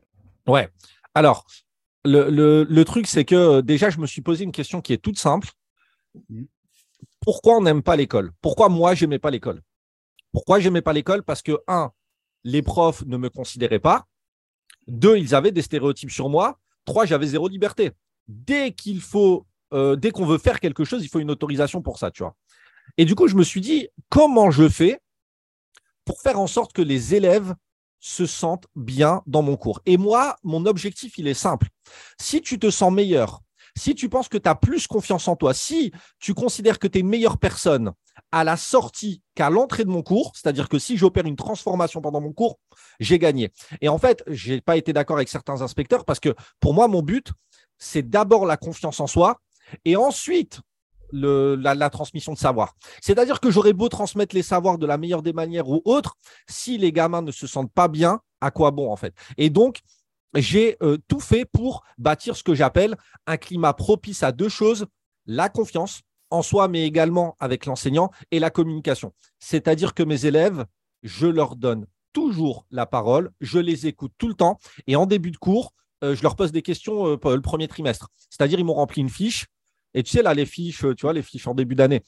[0.47, 0.67] Ouais.
[1.13, 1.45] Alors,
[2.05, 2.29] le,
[2.63, 5.19] le, truc, c'est que euh, déjà, je me suis posé une question qui est toute
[5.19, 5.49] simple.
[6.29, 6.45] Hmm.
[7.19, 8.31] Pourquoi on n'aime pas l'école?
[8.41, 9.61] Pourquoi moi, j'aimais pas l'école?
[10.31, 11.21] Pourquoi j'aimais pas l'école?
[11.23, 11.91] Parce que, un,
[12.43, 14.07] les profs ne me considéraient pas.
[14.87, 16.59] Deux, ils avaient des stéréotypes sur moi.
[16.85, 17.91] Trois, j'avais zéro liberté.
[18.27, 21.97] Dès qu'il faut, euh, dès qu'on veut faire quelque chose, il faut une autorisation pour
[21.97, 22.11] ça.
[22.97, 24.99] Et du coup, je me suis dit, comment je fais
[26.05, 27.53] pour faire en sorte que les élèves
[27.99, 29.81] se sentent bien dans mon cours?
[29.85, 31.69] Et moi, mon objectif, il est simple.
[32.19, 33.41] Si tu te sens meilleur,
[33.75, 36.97] si tu penses que tu as plus confiance en toi, si tu considères que tu
[36.97, 37.91] es une meilleure personne
[38.31, 42.21] à la sortie qu'à l'entrée de mon cours, c'est-à-dire que si j'opère une transformation pendant
[42.21, 42.59] mon cours,
[42.99, 43.51] j'ai gagné.
[43.81, 46.87] Et en fait, je n'ai pas été d'accord avec certains inspecteurs parce que pour moi,
[46.87, 47.31] mon but,
[47.77, 49.39] c'est d'abord la confiance en soi
[49.85, 50.61] et ensuite
[51.13, 52.75] la, transmission de savoir.
[53.01, 56.15] C'est-à-dire que j'aurais beau transmettre les savoirs de la meilleure des manières ou autre,
[56.49, 59.13] si les gamins ne se sentent pas bien, à quoi bon en fait?
[59.37, 59.81] Et donc,
[60.41, 62.95] j'ai euh, tout fait pour bâtir ce que j'appelle
[63.27, 64.85] un climat propice à deux choses,
[65.25, 69.13] la confiance en soi, mais également avec l'enseignant et la communication.
[69.39, 70.65] C'est-à-dire que mes élèves,
[71.03, 75.31] je leur donne toujours la parole, je les écoute tout le temps et en début
[75.31, 78.09] de cours, euh, je leur pose des questions euh, le premier trimestre.
[78.29, 79.45] C'est-à-dire, ils m'ont rempli une fiche
[79.93, 82.01] et tu sais, là, les fiches, tu vois, les fiches en début d'année.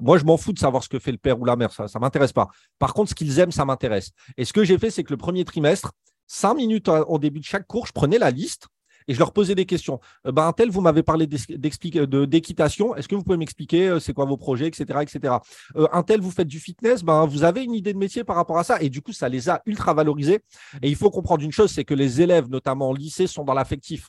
[0.00, 1.86] Moi, je m'en fous de savoir ce que fait le père ou la mère, ça
[1.92, 2.48] ne m'intéresse pas.
[2.78, 4.10] Par contre, ce qu'ils aiment, ça m'intéresse.
[4.36, 5.92] Et ce que j'ai fait, c'est que le premier trimestre,
[6.28, 8.68] cinq minutes au début de chaque cours, je prenais la liste
[9.08, 9.98] et je leur posais des questions.
[10.26, 12.94] Euh, ben, tel, vous m'avez parlé d'équitation.
[12.94, 15.00] Est-ce que vous pouvez m'expliquer euh, c'est quoi vos projets, etc.
[15.00, 15.34] etc.
[15.76, 17.02] Euh, un tel, vous faites du fitness.
[17.02, 18.80] Ben, vous avez une idée de métier par rapport à ça.
[18.80, 20.40] Et du coup, ça les a ultra valorisés.
[20.82, 23.54] Et il faut comprendre une chose c'est que les élèves, notamment au lycée, sont dans
[23.54, 24.08] l'affectif.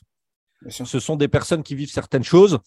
[0.68, 2.58] Ce sont des personnes qui vivent certaines choses.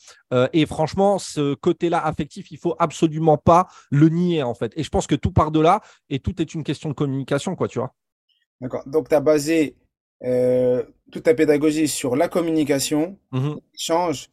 [0.51, 4.73] et franchement, ce côté-là affectif, il faut absolument pas le nier, en fait.
[4.75, 7.55] Et je pense que tout part de là et tout est une question de communication,
[7.55, 7.93] quoi, tu vois.
[8.63, 8.84] D'accord.
[8.86, 9.76] Donc, tu as basé
[10.23, 13.60] euh, toute ta pédagogie sur la communication, mhm.
[13.73, 14.30] l'échange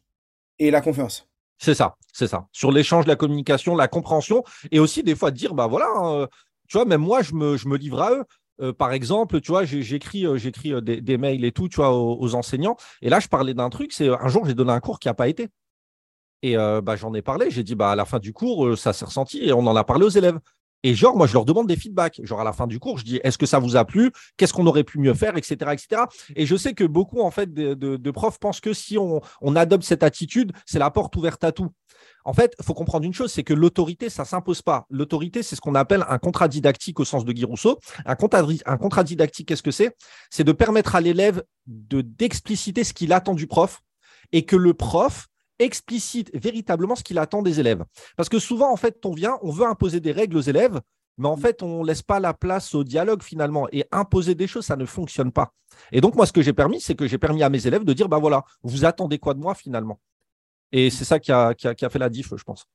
[0.57, 1.27] et la confiance.
[1.57, 2.47] C'est ça, c'est ça.
[2.53, 6.27] Sur l'échange, la communication, la compréhension, et aussi des fois dire, bah voilà, hein,
[6.69, 8.23] tu vois, même moi, je me, je me livre à eux.
[8.61, 12.35] Euh, par exemple, tu vois, j'écris, euh, j'écris des, mails et tout, tu vois, aux,
[12.35, 12.77] enseignants.
[13.01, 15.13] Et là, je parlais d'un truc, c'est un jour, j'ai donné un cours qui n'a
[15.13, 15.49] pas été.
[16.41, 17.51] Et bah, j'en ai parlé.
[17.51, 19.83] J'ai dit, bah, à la fin du cours, ça s'est ressenti et on en a
[19.83, 20.39] parlé aux élèves.
[20.83, 22.19] Et genre, moi, je leur demande des feedbacks.
[22.23, 24.11] Genre, à la fin du cours, je dis, est-ce que ça vous a plu?
[24.37, 26.03] Qu'est-ce qu'on aurait pu mieux faire, etc., etc.
[26.35, 29.21] Et je sais que beaucoup, en fait, de, profs pensent que si on,
[29.55, 31.69] adopte cette attitude, c'est la porte ouverte à tout.
[32.25, 34.85] En fait, il faut comprendre une chose, c'est que l'autorité, ça ne s'impose pas.
[34.89, 37.79] L'autorité, c'est ce qu'on appelle un contrat didactique au sens de Guy Rousseau.
[38.05, 39.95] Un contrat, un contrat didactique, qu'est-ce que c'est?
[40.29, 43.81] C'est de permettre à l'élève de d'expliciter ce qu'il attend du prof
[44.31, 45.27] et que le prof
[45.61, 47.83] explicite véritablement ce qu'il attend des élèves.
[48.17, 50.79] Parce que souvent, en fait, on vient, on veut imposer des règles aux élèves,
[51.17, 53.67] mais en fait, on ne laisse pas la place au dialogue finalement.
[53.71, 55.53] Et imposer des choses, ça ne fonctionne pas.
[55.91, 57.93] Et donc, moi, ce que j'ai permis, c'est que j'ai permis à mes élèves de
[57.93, 59.99] dire, ben voilà, vous attendez quoi de moi finalement?
[60.71, 62.65] Et c'est ça qui a, qui, a, fait la diff, je pense.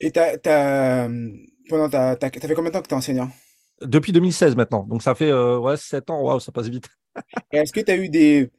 [0.00, 1.08] Et tu as,
[1.68, 3.30] pendant ta, fait combien de temps que tu es enseignant?
[3.80, 4.84] Depuis 2016 maintenant.
[4.84, 6.20] Donc, ça fait euh, ouais, 7 ans.
[6.22, 6.88] Waouh, ça passe vite.
[7.52, 8.50] Est-ce que tu as eu des,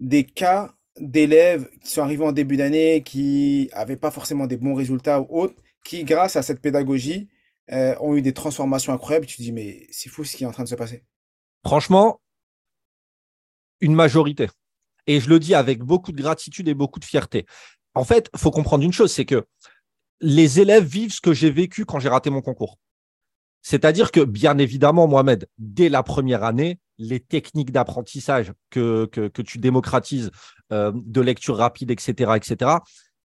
[0.00, 4.74] des cas d'élèves qui sont arrivés en début d'année, qui n'avaient pas forcément des bons
[4.74, 5.54] résultats ou autres,
[5.84, 7.28] qui, grâce à cette pédagogie,
[7.72, 9.26] euh, ont eu des transformations incroyables.
[9.26, 11.04] Tu te dis, mais c'est fou ce qui est en train de se passer.
[11.64, 12.20] Franchement,
[13.80, 14.48] une majorité.
[15.06, 17.46] Et je le dis avec beaucoup de gratitude et beaucoup de fierté.
[17.94, 19.46] En fait, il faut comprendre une chose, c'est que
[20.20, 22.78] les élèves vivent ce que j'ai vécu quand j'ai raté mon concours.
[23.62, 29.58] C'est-à-dire que, bien évidemment, Mohamed, dès la première année, les techniques d'apprentissage que, que, tu
[29.58, 30.30] démocratises,
[30.72, 32.70] euh, de lecture rapide, etc., etc.,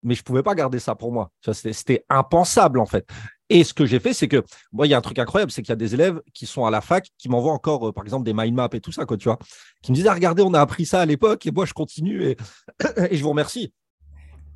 [0.01, 1.29] mais je pouvais pas garder ça pour moi.
[1.51, 3.05] C'était impensable, en fait.
[3.49, 5.61] Et ce que j'ai fait, c'est que, moi, il y a un truc incroyable, c'est
[5.61, 8.05] qu'il y a des élèves qui sont à la fac, qui m'envoient encore, euh, par
[8.05, 9.39] exemple, des mind maps et tout ça, quoi, tu vois,
[9.81, 12.23] qui me disent, ah, regardez, on a appris ça à l'époque, et moi, je continue,
[12.23, 12.37] et,
[13.11, 13.73] et je vous remercie.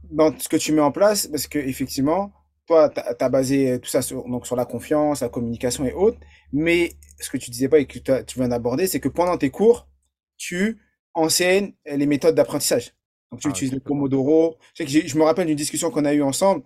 [0.09, 2.31] Dans ce que tu mets en place, parce qu'effectivement,
[2.67, 6.19] toi, tu as, basé tout ça sur, donc sur la confiance, la communication et autres.
[6.51, 9.49] Mais ce que tu disais pas et que tu viens d'aborder, c'est que pendant tes
[9.49, 9.87] cours,
[10.37, 10.79] tu
[11.13, 12.93] enseignes les méthodes d'apprentissage.
[13.31, 14.57] Donc, tu ah, utilises le Pomodoro.
[14.75, 16.63] Je, je me rappelle d'une discussion qu'on a eue ensemble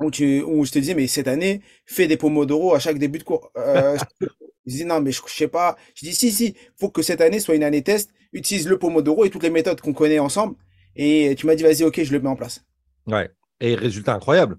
[0.00, 3.18] où, tu, où je te disais, mais cette année, fais des Pomodoro à chaque début
[3.18, 3.50] de cours.
[3.56, 4.26] Euh, je
[4.66, 5.76] disais, non, mais je, je sais pas.
[5.94, 8.10] Je dis, si, si, faut que cette année soit une année test.
[8.32, 10.54] Utilise le Pomodoro et toutes les méthodes qu'on connaît ensemble.
[10.94, 12.64] Et tu m'as dit, vas-y, ok, je le mets en place.
[13.06, 13.30] Ouais.
[13.60, 14.56] Et résultat incroyable.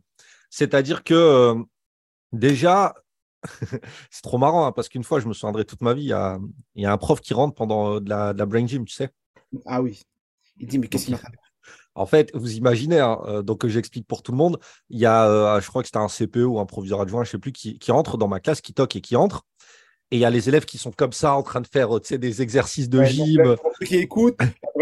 [0.50, 1.56] C'est-à-dire que euh,
[2.34, 2.94] déjà,
[4.12, 6.14] c'est trop marrant hein, parce qu'une fois, je me souviendrai toute ma vie, il y,
[6.14, 6.40] a,
[6.92, 9.10] un prof qui rentre pendant euh, de la, brain gym, tu sais.
[9.66, 10.02] Ah oui.
[10.58, 11.20] Il dit, mais qu'est-ce qu'il a
[11.96, 14.58] En fait, vous imaginez, hein, euh, donc j'explique pour tout le monde,
[14.90, 17.32] il y a, je crois que c'était un CPE ou un proviseur adjoint, je ne
[17.32, 19.46] sais plus, qui, qui, rentre dans ma classe, qui toque et qui entre.
[20.12, 22.42] Et il y a les élèves qui sont comme ça en train de faire des
[22.42, 23.56] exercices de gym.
[23.56, 24.38] pour ceux qui écoutent,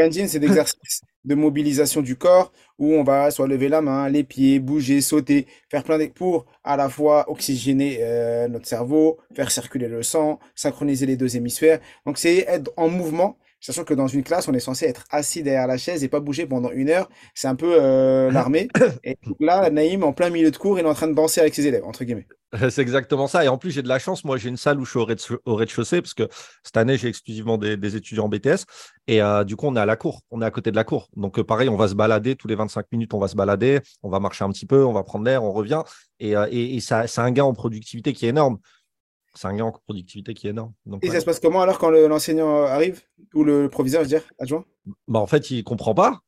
[0.10, 4.10] gym, c'est des exercices de mobilisation du corps où on va soit lever la main,
[4.10, 9.20] les pieds, bouger, sauter, faire plein de pour à la fois oxygéner euh, notre cerveau,
[9.36, 11.80] faire circuler le sang, synchroniser les deux hémisphères.
[12.06, 15.43] Donc c'est être en mouvement, sachant que dans une classe, on est censé être assis
[15.43, 17.10] derrière la chaise et pas bouger pendant une heure.
[17.34, 18.67] C'est un peu euh, l'armée.
[19.04, 21.56] Et là, Naïm, en plein milieu de cours, il est en train de danser avec
[21.56, 22.28] ses élèves, entre guillemets.
[22.69, 23.45] C'est exactement ça.
[23.45, 24.24] Et en plus, j'ai de la chance.
[24.24, 25.00] Moi, j'ai une salle où je suis
[25.45, 26.28] au rez-de-chaussée parce que
[26.63, 28.65] cette année, j'ai exclusivement des, étudiants en BTS.
[29.08, 30.22] Et euh, du coup, on est à la cour.
[30.32, 31.10] On est à côté de la cour.
[31.15, 33.13] Donc, euh, pareil, on va se balader tous les 25 minutes.
[33.13, 33.82] On va se balader.
[34.02, 34.84] On va marcher un petit peu.
[34.84, 35.43] On va prendre l'air.
[35.43, 35.84] On revient.
[36.19, 38.58] Et, euh, et, ça, c'est un gain en productivité qui est énorme.
[39.34, 40.74] C'est un gain en productivité qui est énorme.
[40.86, 43.02] Donc, et ça se passe comment alors quand l'enseignant arrive?
[43.34, 44.65] Ou le proviseur, je veux dire, adjoint?
[45.08, 46.22] Bah, En fait, il ne comprend pas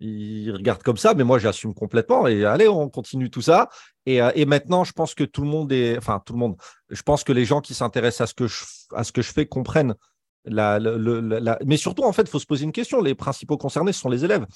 [0.00, 2.26] il regarde comme ça, mais moi j'assume complètement.
[2.26, 3.68] Et allez, on continue tout ça.
[4.06, 6.56] Et, euh, et, maintenant, je pense que tout le monde est, enfin tout le monde.
[6.88, 9.32] Je pense que les gens qui s'intéressent à ce que je, à ce que je
[9.32, 9.94] fais comprennent.
[10.44, 13.02] La, la, Mais surtout, en fait, il faut se poser une question.
[13.02, 14.46] Les principaux concernés, ce sont les élèves.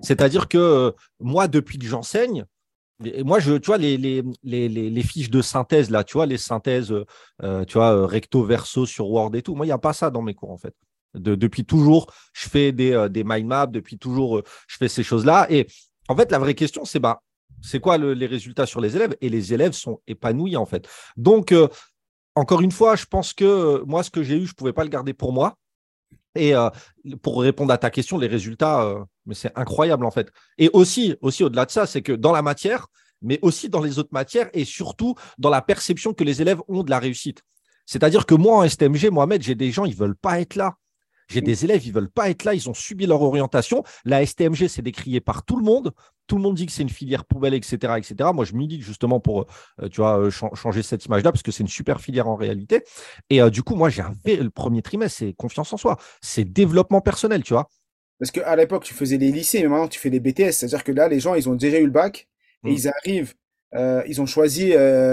[0.00, 2.44] C'est-à-dire que moi, depuis que j'enseigne,
[3.24, 6.94] moi, je, tu vois, les, fiches de synthèse, là, tu vois, les synthèses,
[7.42, 10.10] euh, tu vois, recto, verso sur Word et tout, moi, il n'y a pas ça
[10.10, 10.74] dans mes cours, en fait.
[11.14, 15.46] depuis toujours, je fais des, mind maps, depuis toujours, je fais ces choses-là.
[15.50, 15.66] Et
[16.08, 17.22] en fait, la vraie question, c'est bah,
[17.62, 19.16] c'est quoi les résultats sur les élèves?
[19.20, 20.88] Et les élèves sont épanouis, en fait.
[21.16, 21.54] Donc,
[22.34, 24.84] encore une fois, je pense que moi, ce que j'ai eu, je ne pouvais pas
[24.84, 25.56] le garder pour moi.
[26.34, 26.70] Et euh,
[27.22, 30.30] pour répondre à ta question, les résultats, euh, mais c'est incroyable en fait.
[30.58, 32.88] Et aussi, aussi au-delà de ça, c'est que dans la matière,
[33.22, 36.82] mais aussi dans les autres matières et surtout dans la perception que les élèves ont
[36.82, 37.42] de la réussite.
[37.86, 40.74] C'est-à-dire que moi en STMG, Mohamed, j'ai des gens, ils veulent pas être là.
[41.28, 43.84] J'ai des élèves, ils veulent pas être là, ils ont subi leur orientation.
[44.04, 45.92] La STMG, c'est décrié par tout le monde.
[46.26, 48.30] Tout le monde dit que c'est une filière poubelle, etc., etc.
[48.34, 49.46] Moi, je milite justement pour,
[49.80, 52.82] euh, tu vois, euh, changer cette image-là parce que c'est une super filière en réalité.
[53.30, 56.44] Et euh, du coup, moi, j'ai un le premier trimestre, c'est confiance en soi, c'est
[56.44, 57.68] développement personnel, tu vois.
[58.20, 60.52] Parce qu'à l'époque, tu faisais les lycées, mais maintenant, tu fais les BTS.
[60.52, 62.28] C'est-à-dire que là, les gens, ils ont déjà eu le bac
[62.64, 62.72] et mmh.
[62.72, 63.34] ils arrivent
[64.06, 64.72] ils ont choisi,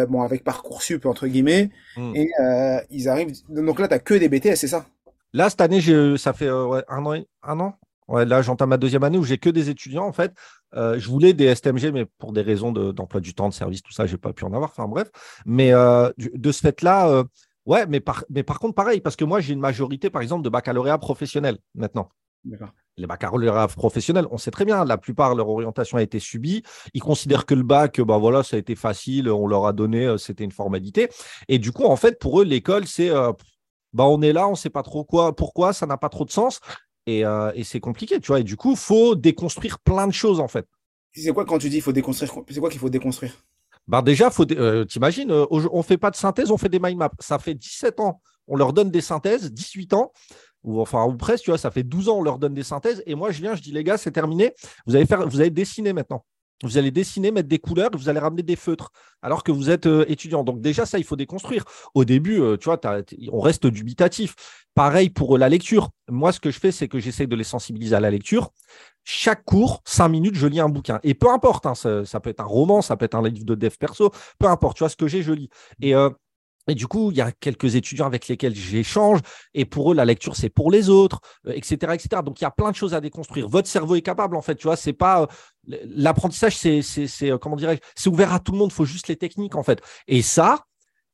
[0.10, 2.16] bon, avec Parcoursup, entre guillemets, mmh.
[2.16, 2.30] et
[2.90, 3.34] ils arrivent.
[3.50, 4.88] Donc là, tu n'as que des BTS, c'est ça?
[5.34, 5.82] Là, cette année,
[6.18, 7.24] ça fait euh, un an.
[7.44, 7.76] Un an?
[8.08, 10.34] Ouais, là, j'entame ma deuxième année où j'ai que des étudiants, en fait.
[10.76, 13.92] Euh, je voulais des STMG, mais pour des raisons d'emploi du temps, de service, tout
[13.92, 14.70] ça, je n'ai pas pu en avoir.
[14.70, 15.12] Enfin, bref.
[15.46, 17.24] Mais euh, de ce fait-là,
[17.66, 20.44] ouais, mais par, mais par contre, pareil, parce que moi, j'ai une majorité, par exemple,
[20.44, 22.10] de baccalauréat professionnel maintenant.
[22.98, 26.64] Les baccalauréats professionnels, on sait très bien, la plupart, leur orientation a été subie.
[26.94, 30.18] Ils considèrent que le bac, bah voilà, ça a été facile, on leur a donné,
[30.18, 31.10] c'était une formalité.
[31.48, 33.12] Et du coup, en fait, pour eux, l'école, c'est
[33.94, 36.26] bah, on est là, on ne sait pas trop quoi, pourquoi, ça n'a pas trop
[36.26, 36.60] de sens.
[37.10, 38.42] Euh, et, c'est compliqué, tu vois.
[38.42, 40.68] Et du coup, il faut déconstruire plein de choses, en fait.
[41.14, 43.34] C'est quoi quand tu dis qu'il faut déconstruire C'est quoi qu'il faut déconstruire?
[43.88, 46.80] Bah déjà, faut euh, t'imagines, euh, on ne fait pas de synthèse, on fait des
[46.80, 47.10] mind maps.
[47.20, 50.12] Ça fait 17 ans, on leur donne des synthèses, 18 ans,
[50.64, 53.04] ou enfin, ou presque, tu vois, ça fait 12 ans, on leur donne des synthèses.
[53.06, 54.54] Et moi, je viens, je dis, les gars, c'est terminé.
[54.86, 56.24] Vous allez, faire, vous allez dessiner maintenant.
[56.64, 58.92] Vous allez dessiner, mettre des couleurs, vous allez ramener des feutres,
[59.22, 60.44] alors que vous êtes euh, étudiant.
[60.44, 61.64] Donc déjà, ça, il faut déconstruire.
[61.94, 62.80] Au début, euh, tu vois,
[63.32, 64.36] on reste dubitatif.
[64.74, 65.92] Pareil pour euh, la lecture.
[66.10, 68.50] Moi, ce que je fais, c'est que j'essaie de les sensibiliser à la lecture.
[69.04, 71.00] Chaque cours, cinq minutes, je lis un bouquin.
[71.04, 73.56] Et peu importe, hein, ça, peut être un roman, ça peut être un livre de
[73.56, 75.50] dev perso, peu importe, tu vois, ce que j'ai, je lis.
[75.82, 75.94] Et
[76.68, 79.20] et du coup, il y a quelques étudiants avec lesquels j'échange,
[79.54, 82.22] et pour eux, la lecture, c'est pour les autres, etc., euh, etc.
[82.24, 83.48] Donc, il y a plein de choses à déconstruire.
[83.48, 87.38] Votre cerveau est capable, en fait, tu vois, c'est pas euh, l'apprentissage, c'est, c'est, euh,
[87.38, 88.72] comment dirais c'est ouvert à tout le monde.
[88.72, 89.82] Il faut juste les techniques, en fait.
[90.08, 90.66] Et ça,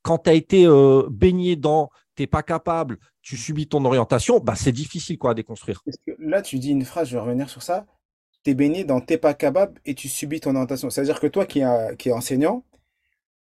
[0.01, 0.67] quand tu as été
[1.09, 5.81] baigné dans, t'es pas capable, tu subis ton orientation, bah, c'est difficile, quoi, à déconstruire.
[6.19, 7.85] là, tu dis une phrase, je vais revenir sur ça.
[8.43, 10.89] Tu es baigné dans t'es pas capable et tu subis ton orientation.
[10.89, 12.65] C'est-à-dire que toi, qui, es enseignant,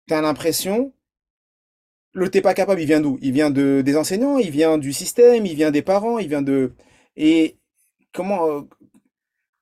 [0.06, 0.92] tu as l'impression
[2.12, 3.18] le t'es pas capable, il vient d'où?
[3.22, 6.42] Il vient de, des enseignants, il vient du système, il vient des parents, il vient
[6.42, 6.72] de...
[7.16, 7.58] Et
[8.12, 8.46] comment...
[8.48, 8.60] Euh,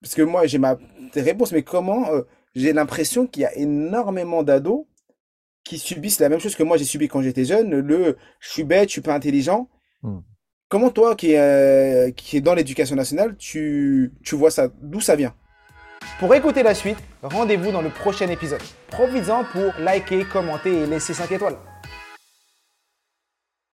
[0.02, 0.78] parce que moi, j'ai ma
[1.14, 2.10] réponse, mais comment...
[2.10, 2.22] Euh,
[2.54, 4.86] j'ai l'impression qu'il y a énormément d'ados
[5.64, 8.64] qui subissent la même chose que moi j'ai subi quand j'étais jeune, le je suis
[8.64, 9.68] bête, je suis pas intelligent.
[10.02, 10.18] Hmm.
[10.68, 14.68] Comment toi, qui est, euh, qui est dans l'éducation nationale, tu, tu vois ça?
[14.80, 15.34] D'où ça vient?
[16.18, 18.62] Pour écouter la suite, rendez-vous dans le prochain épisode.
[18.88, 21.56] Profites-en pour liker, commenter et laisser 5 étoiles.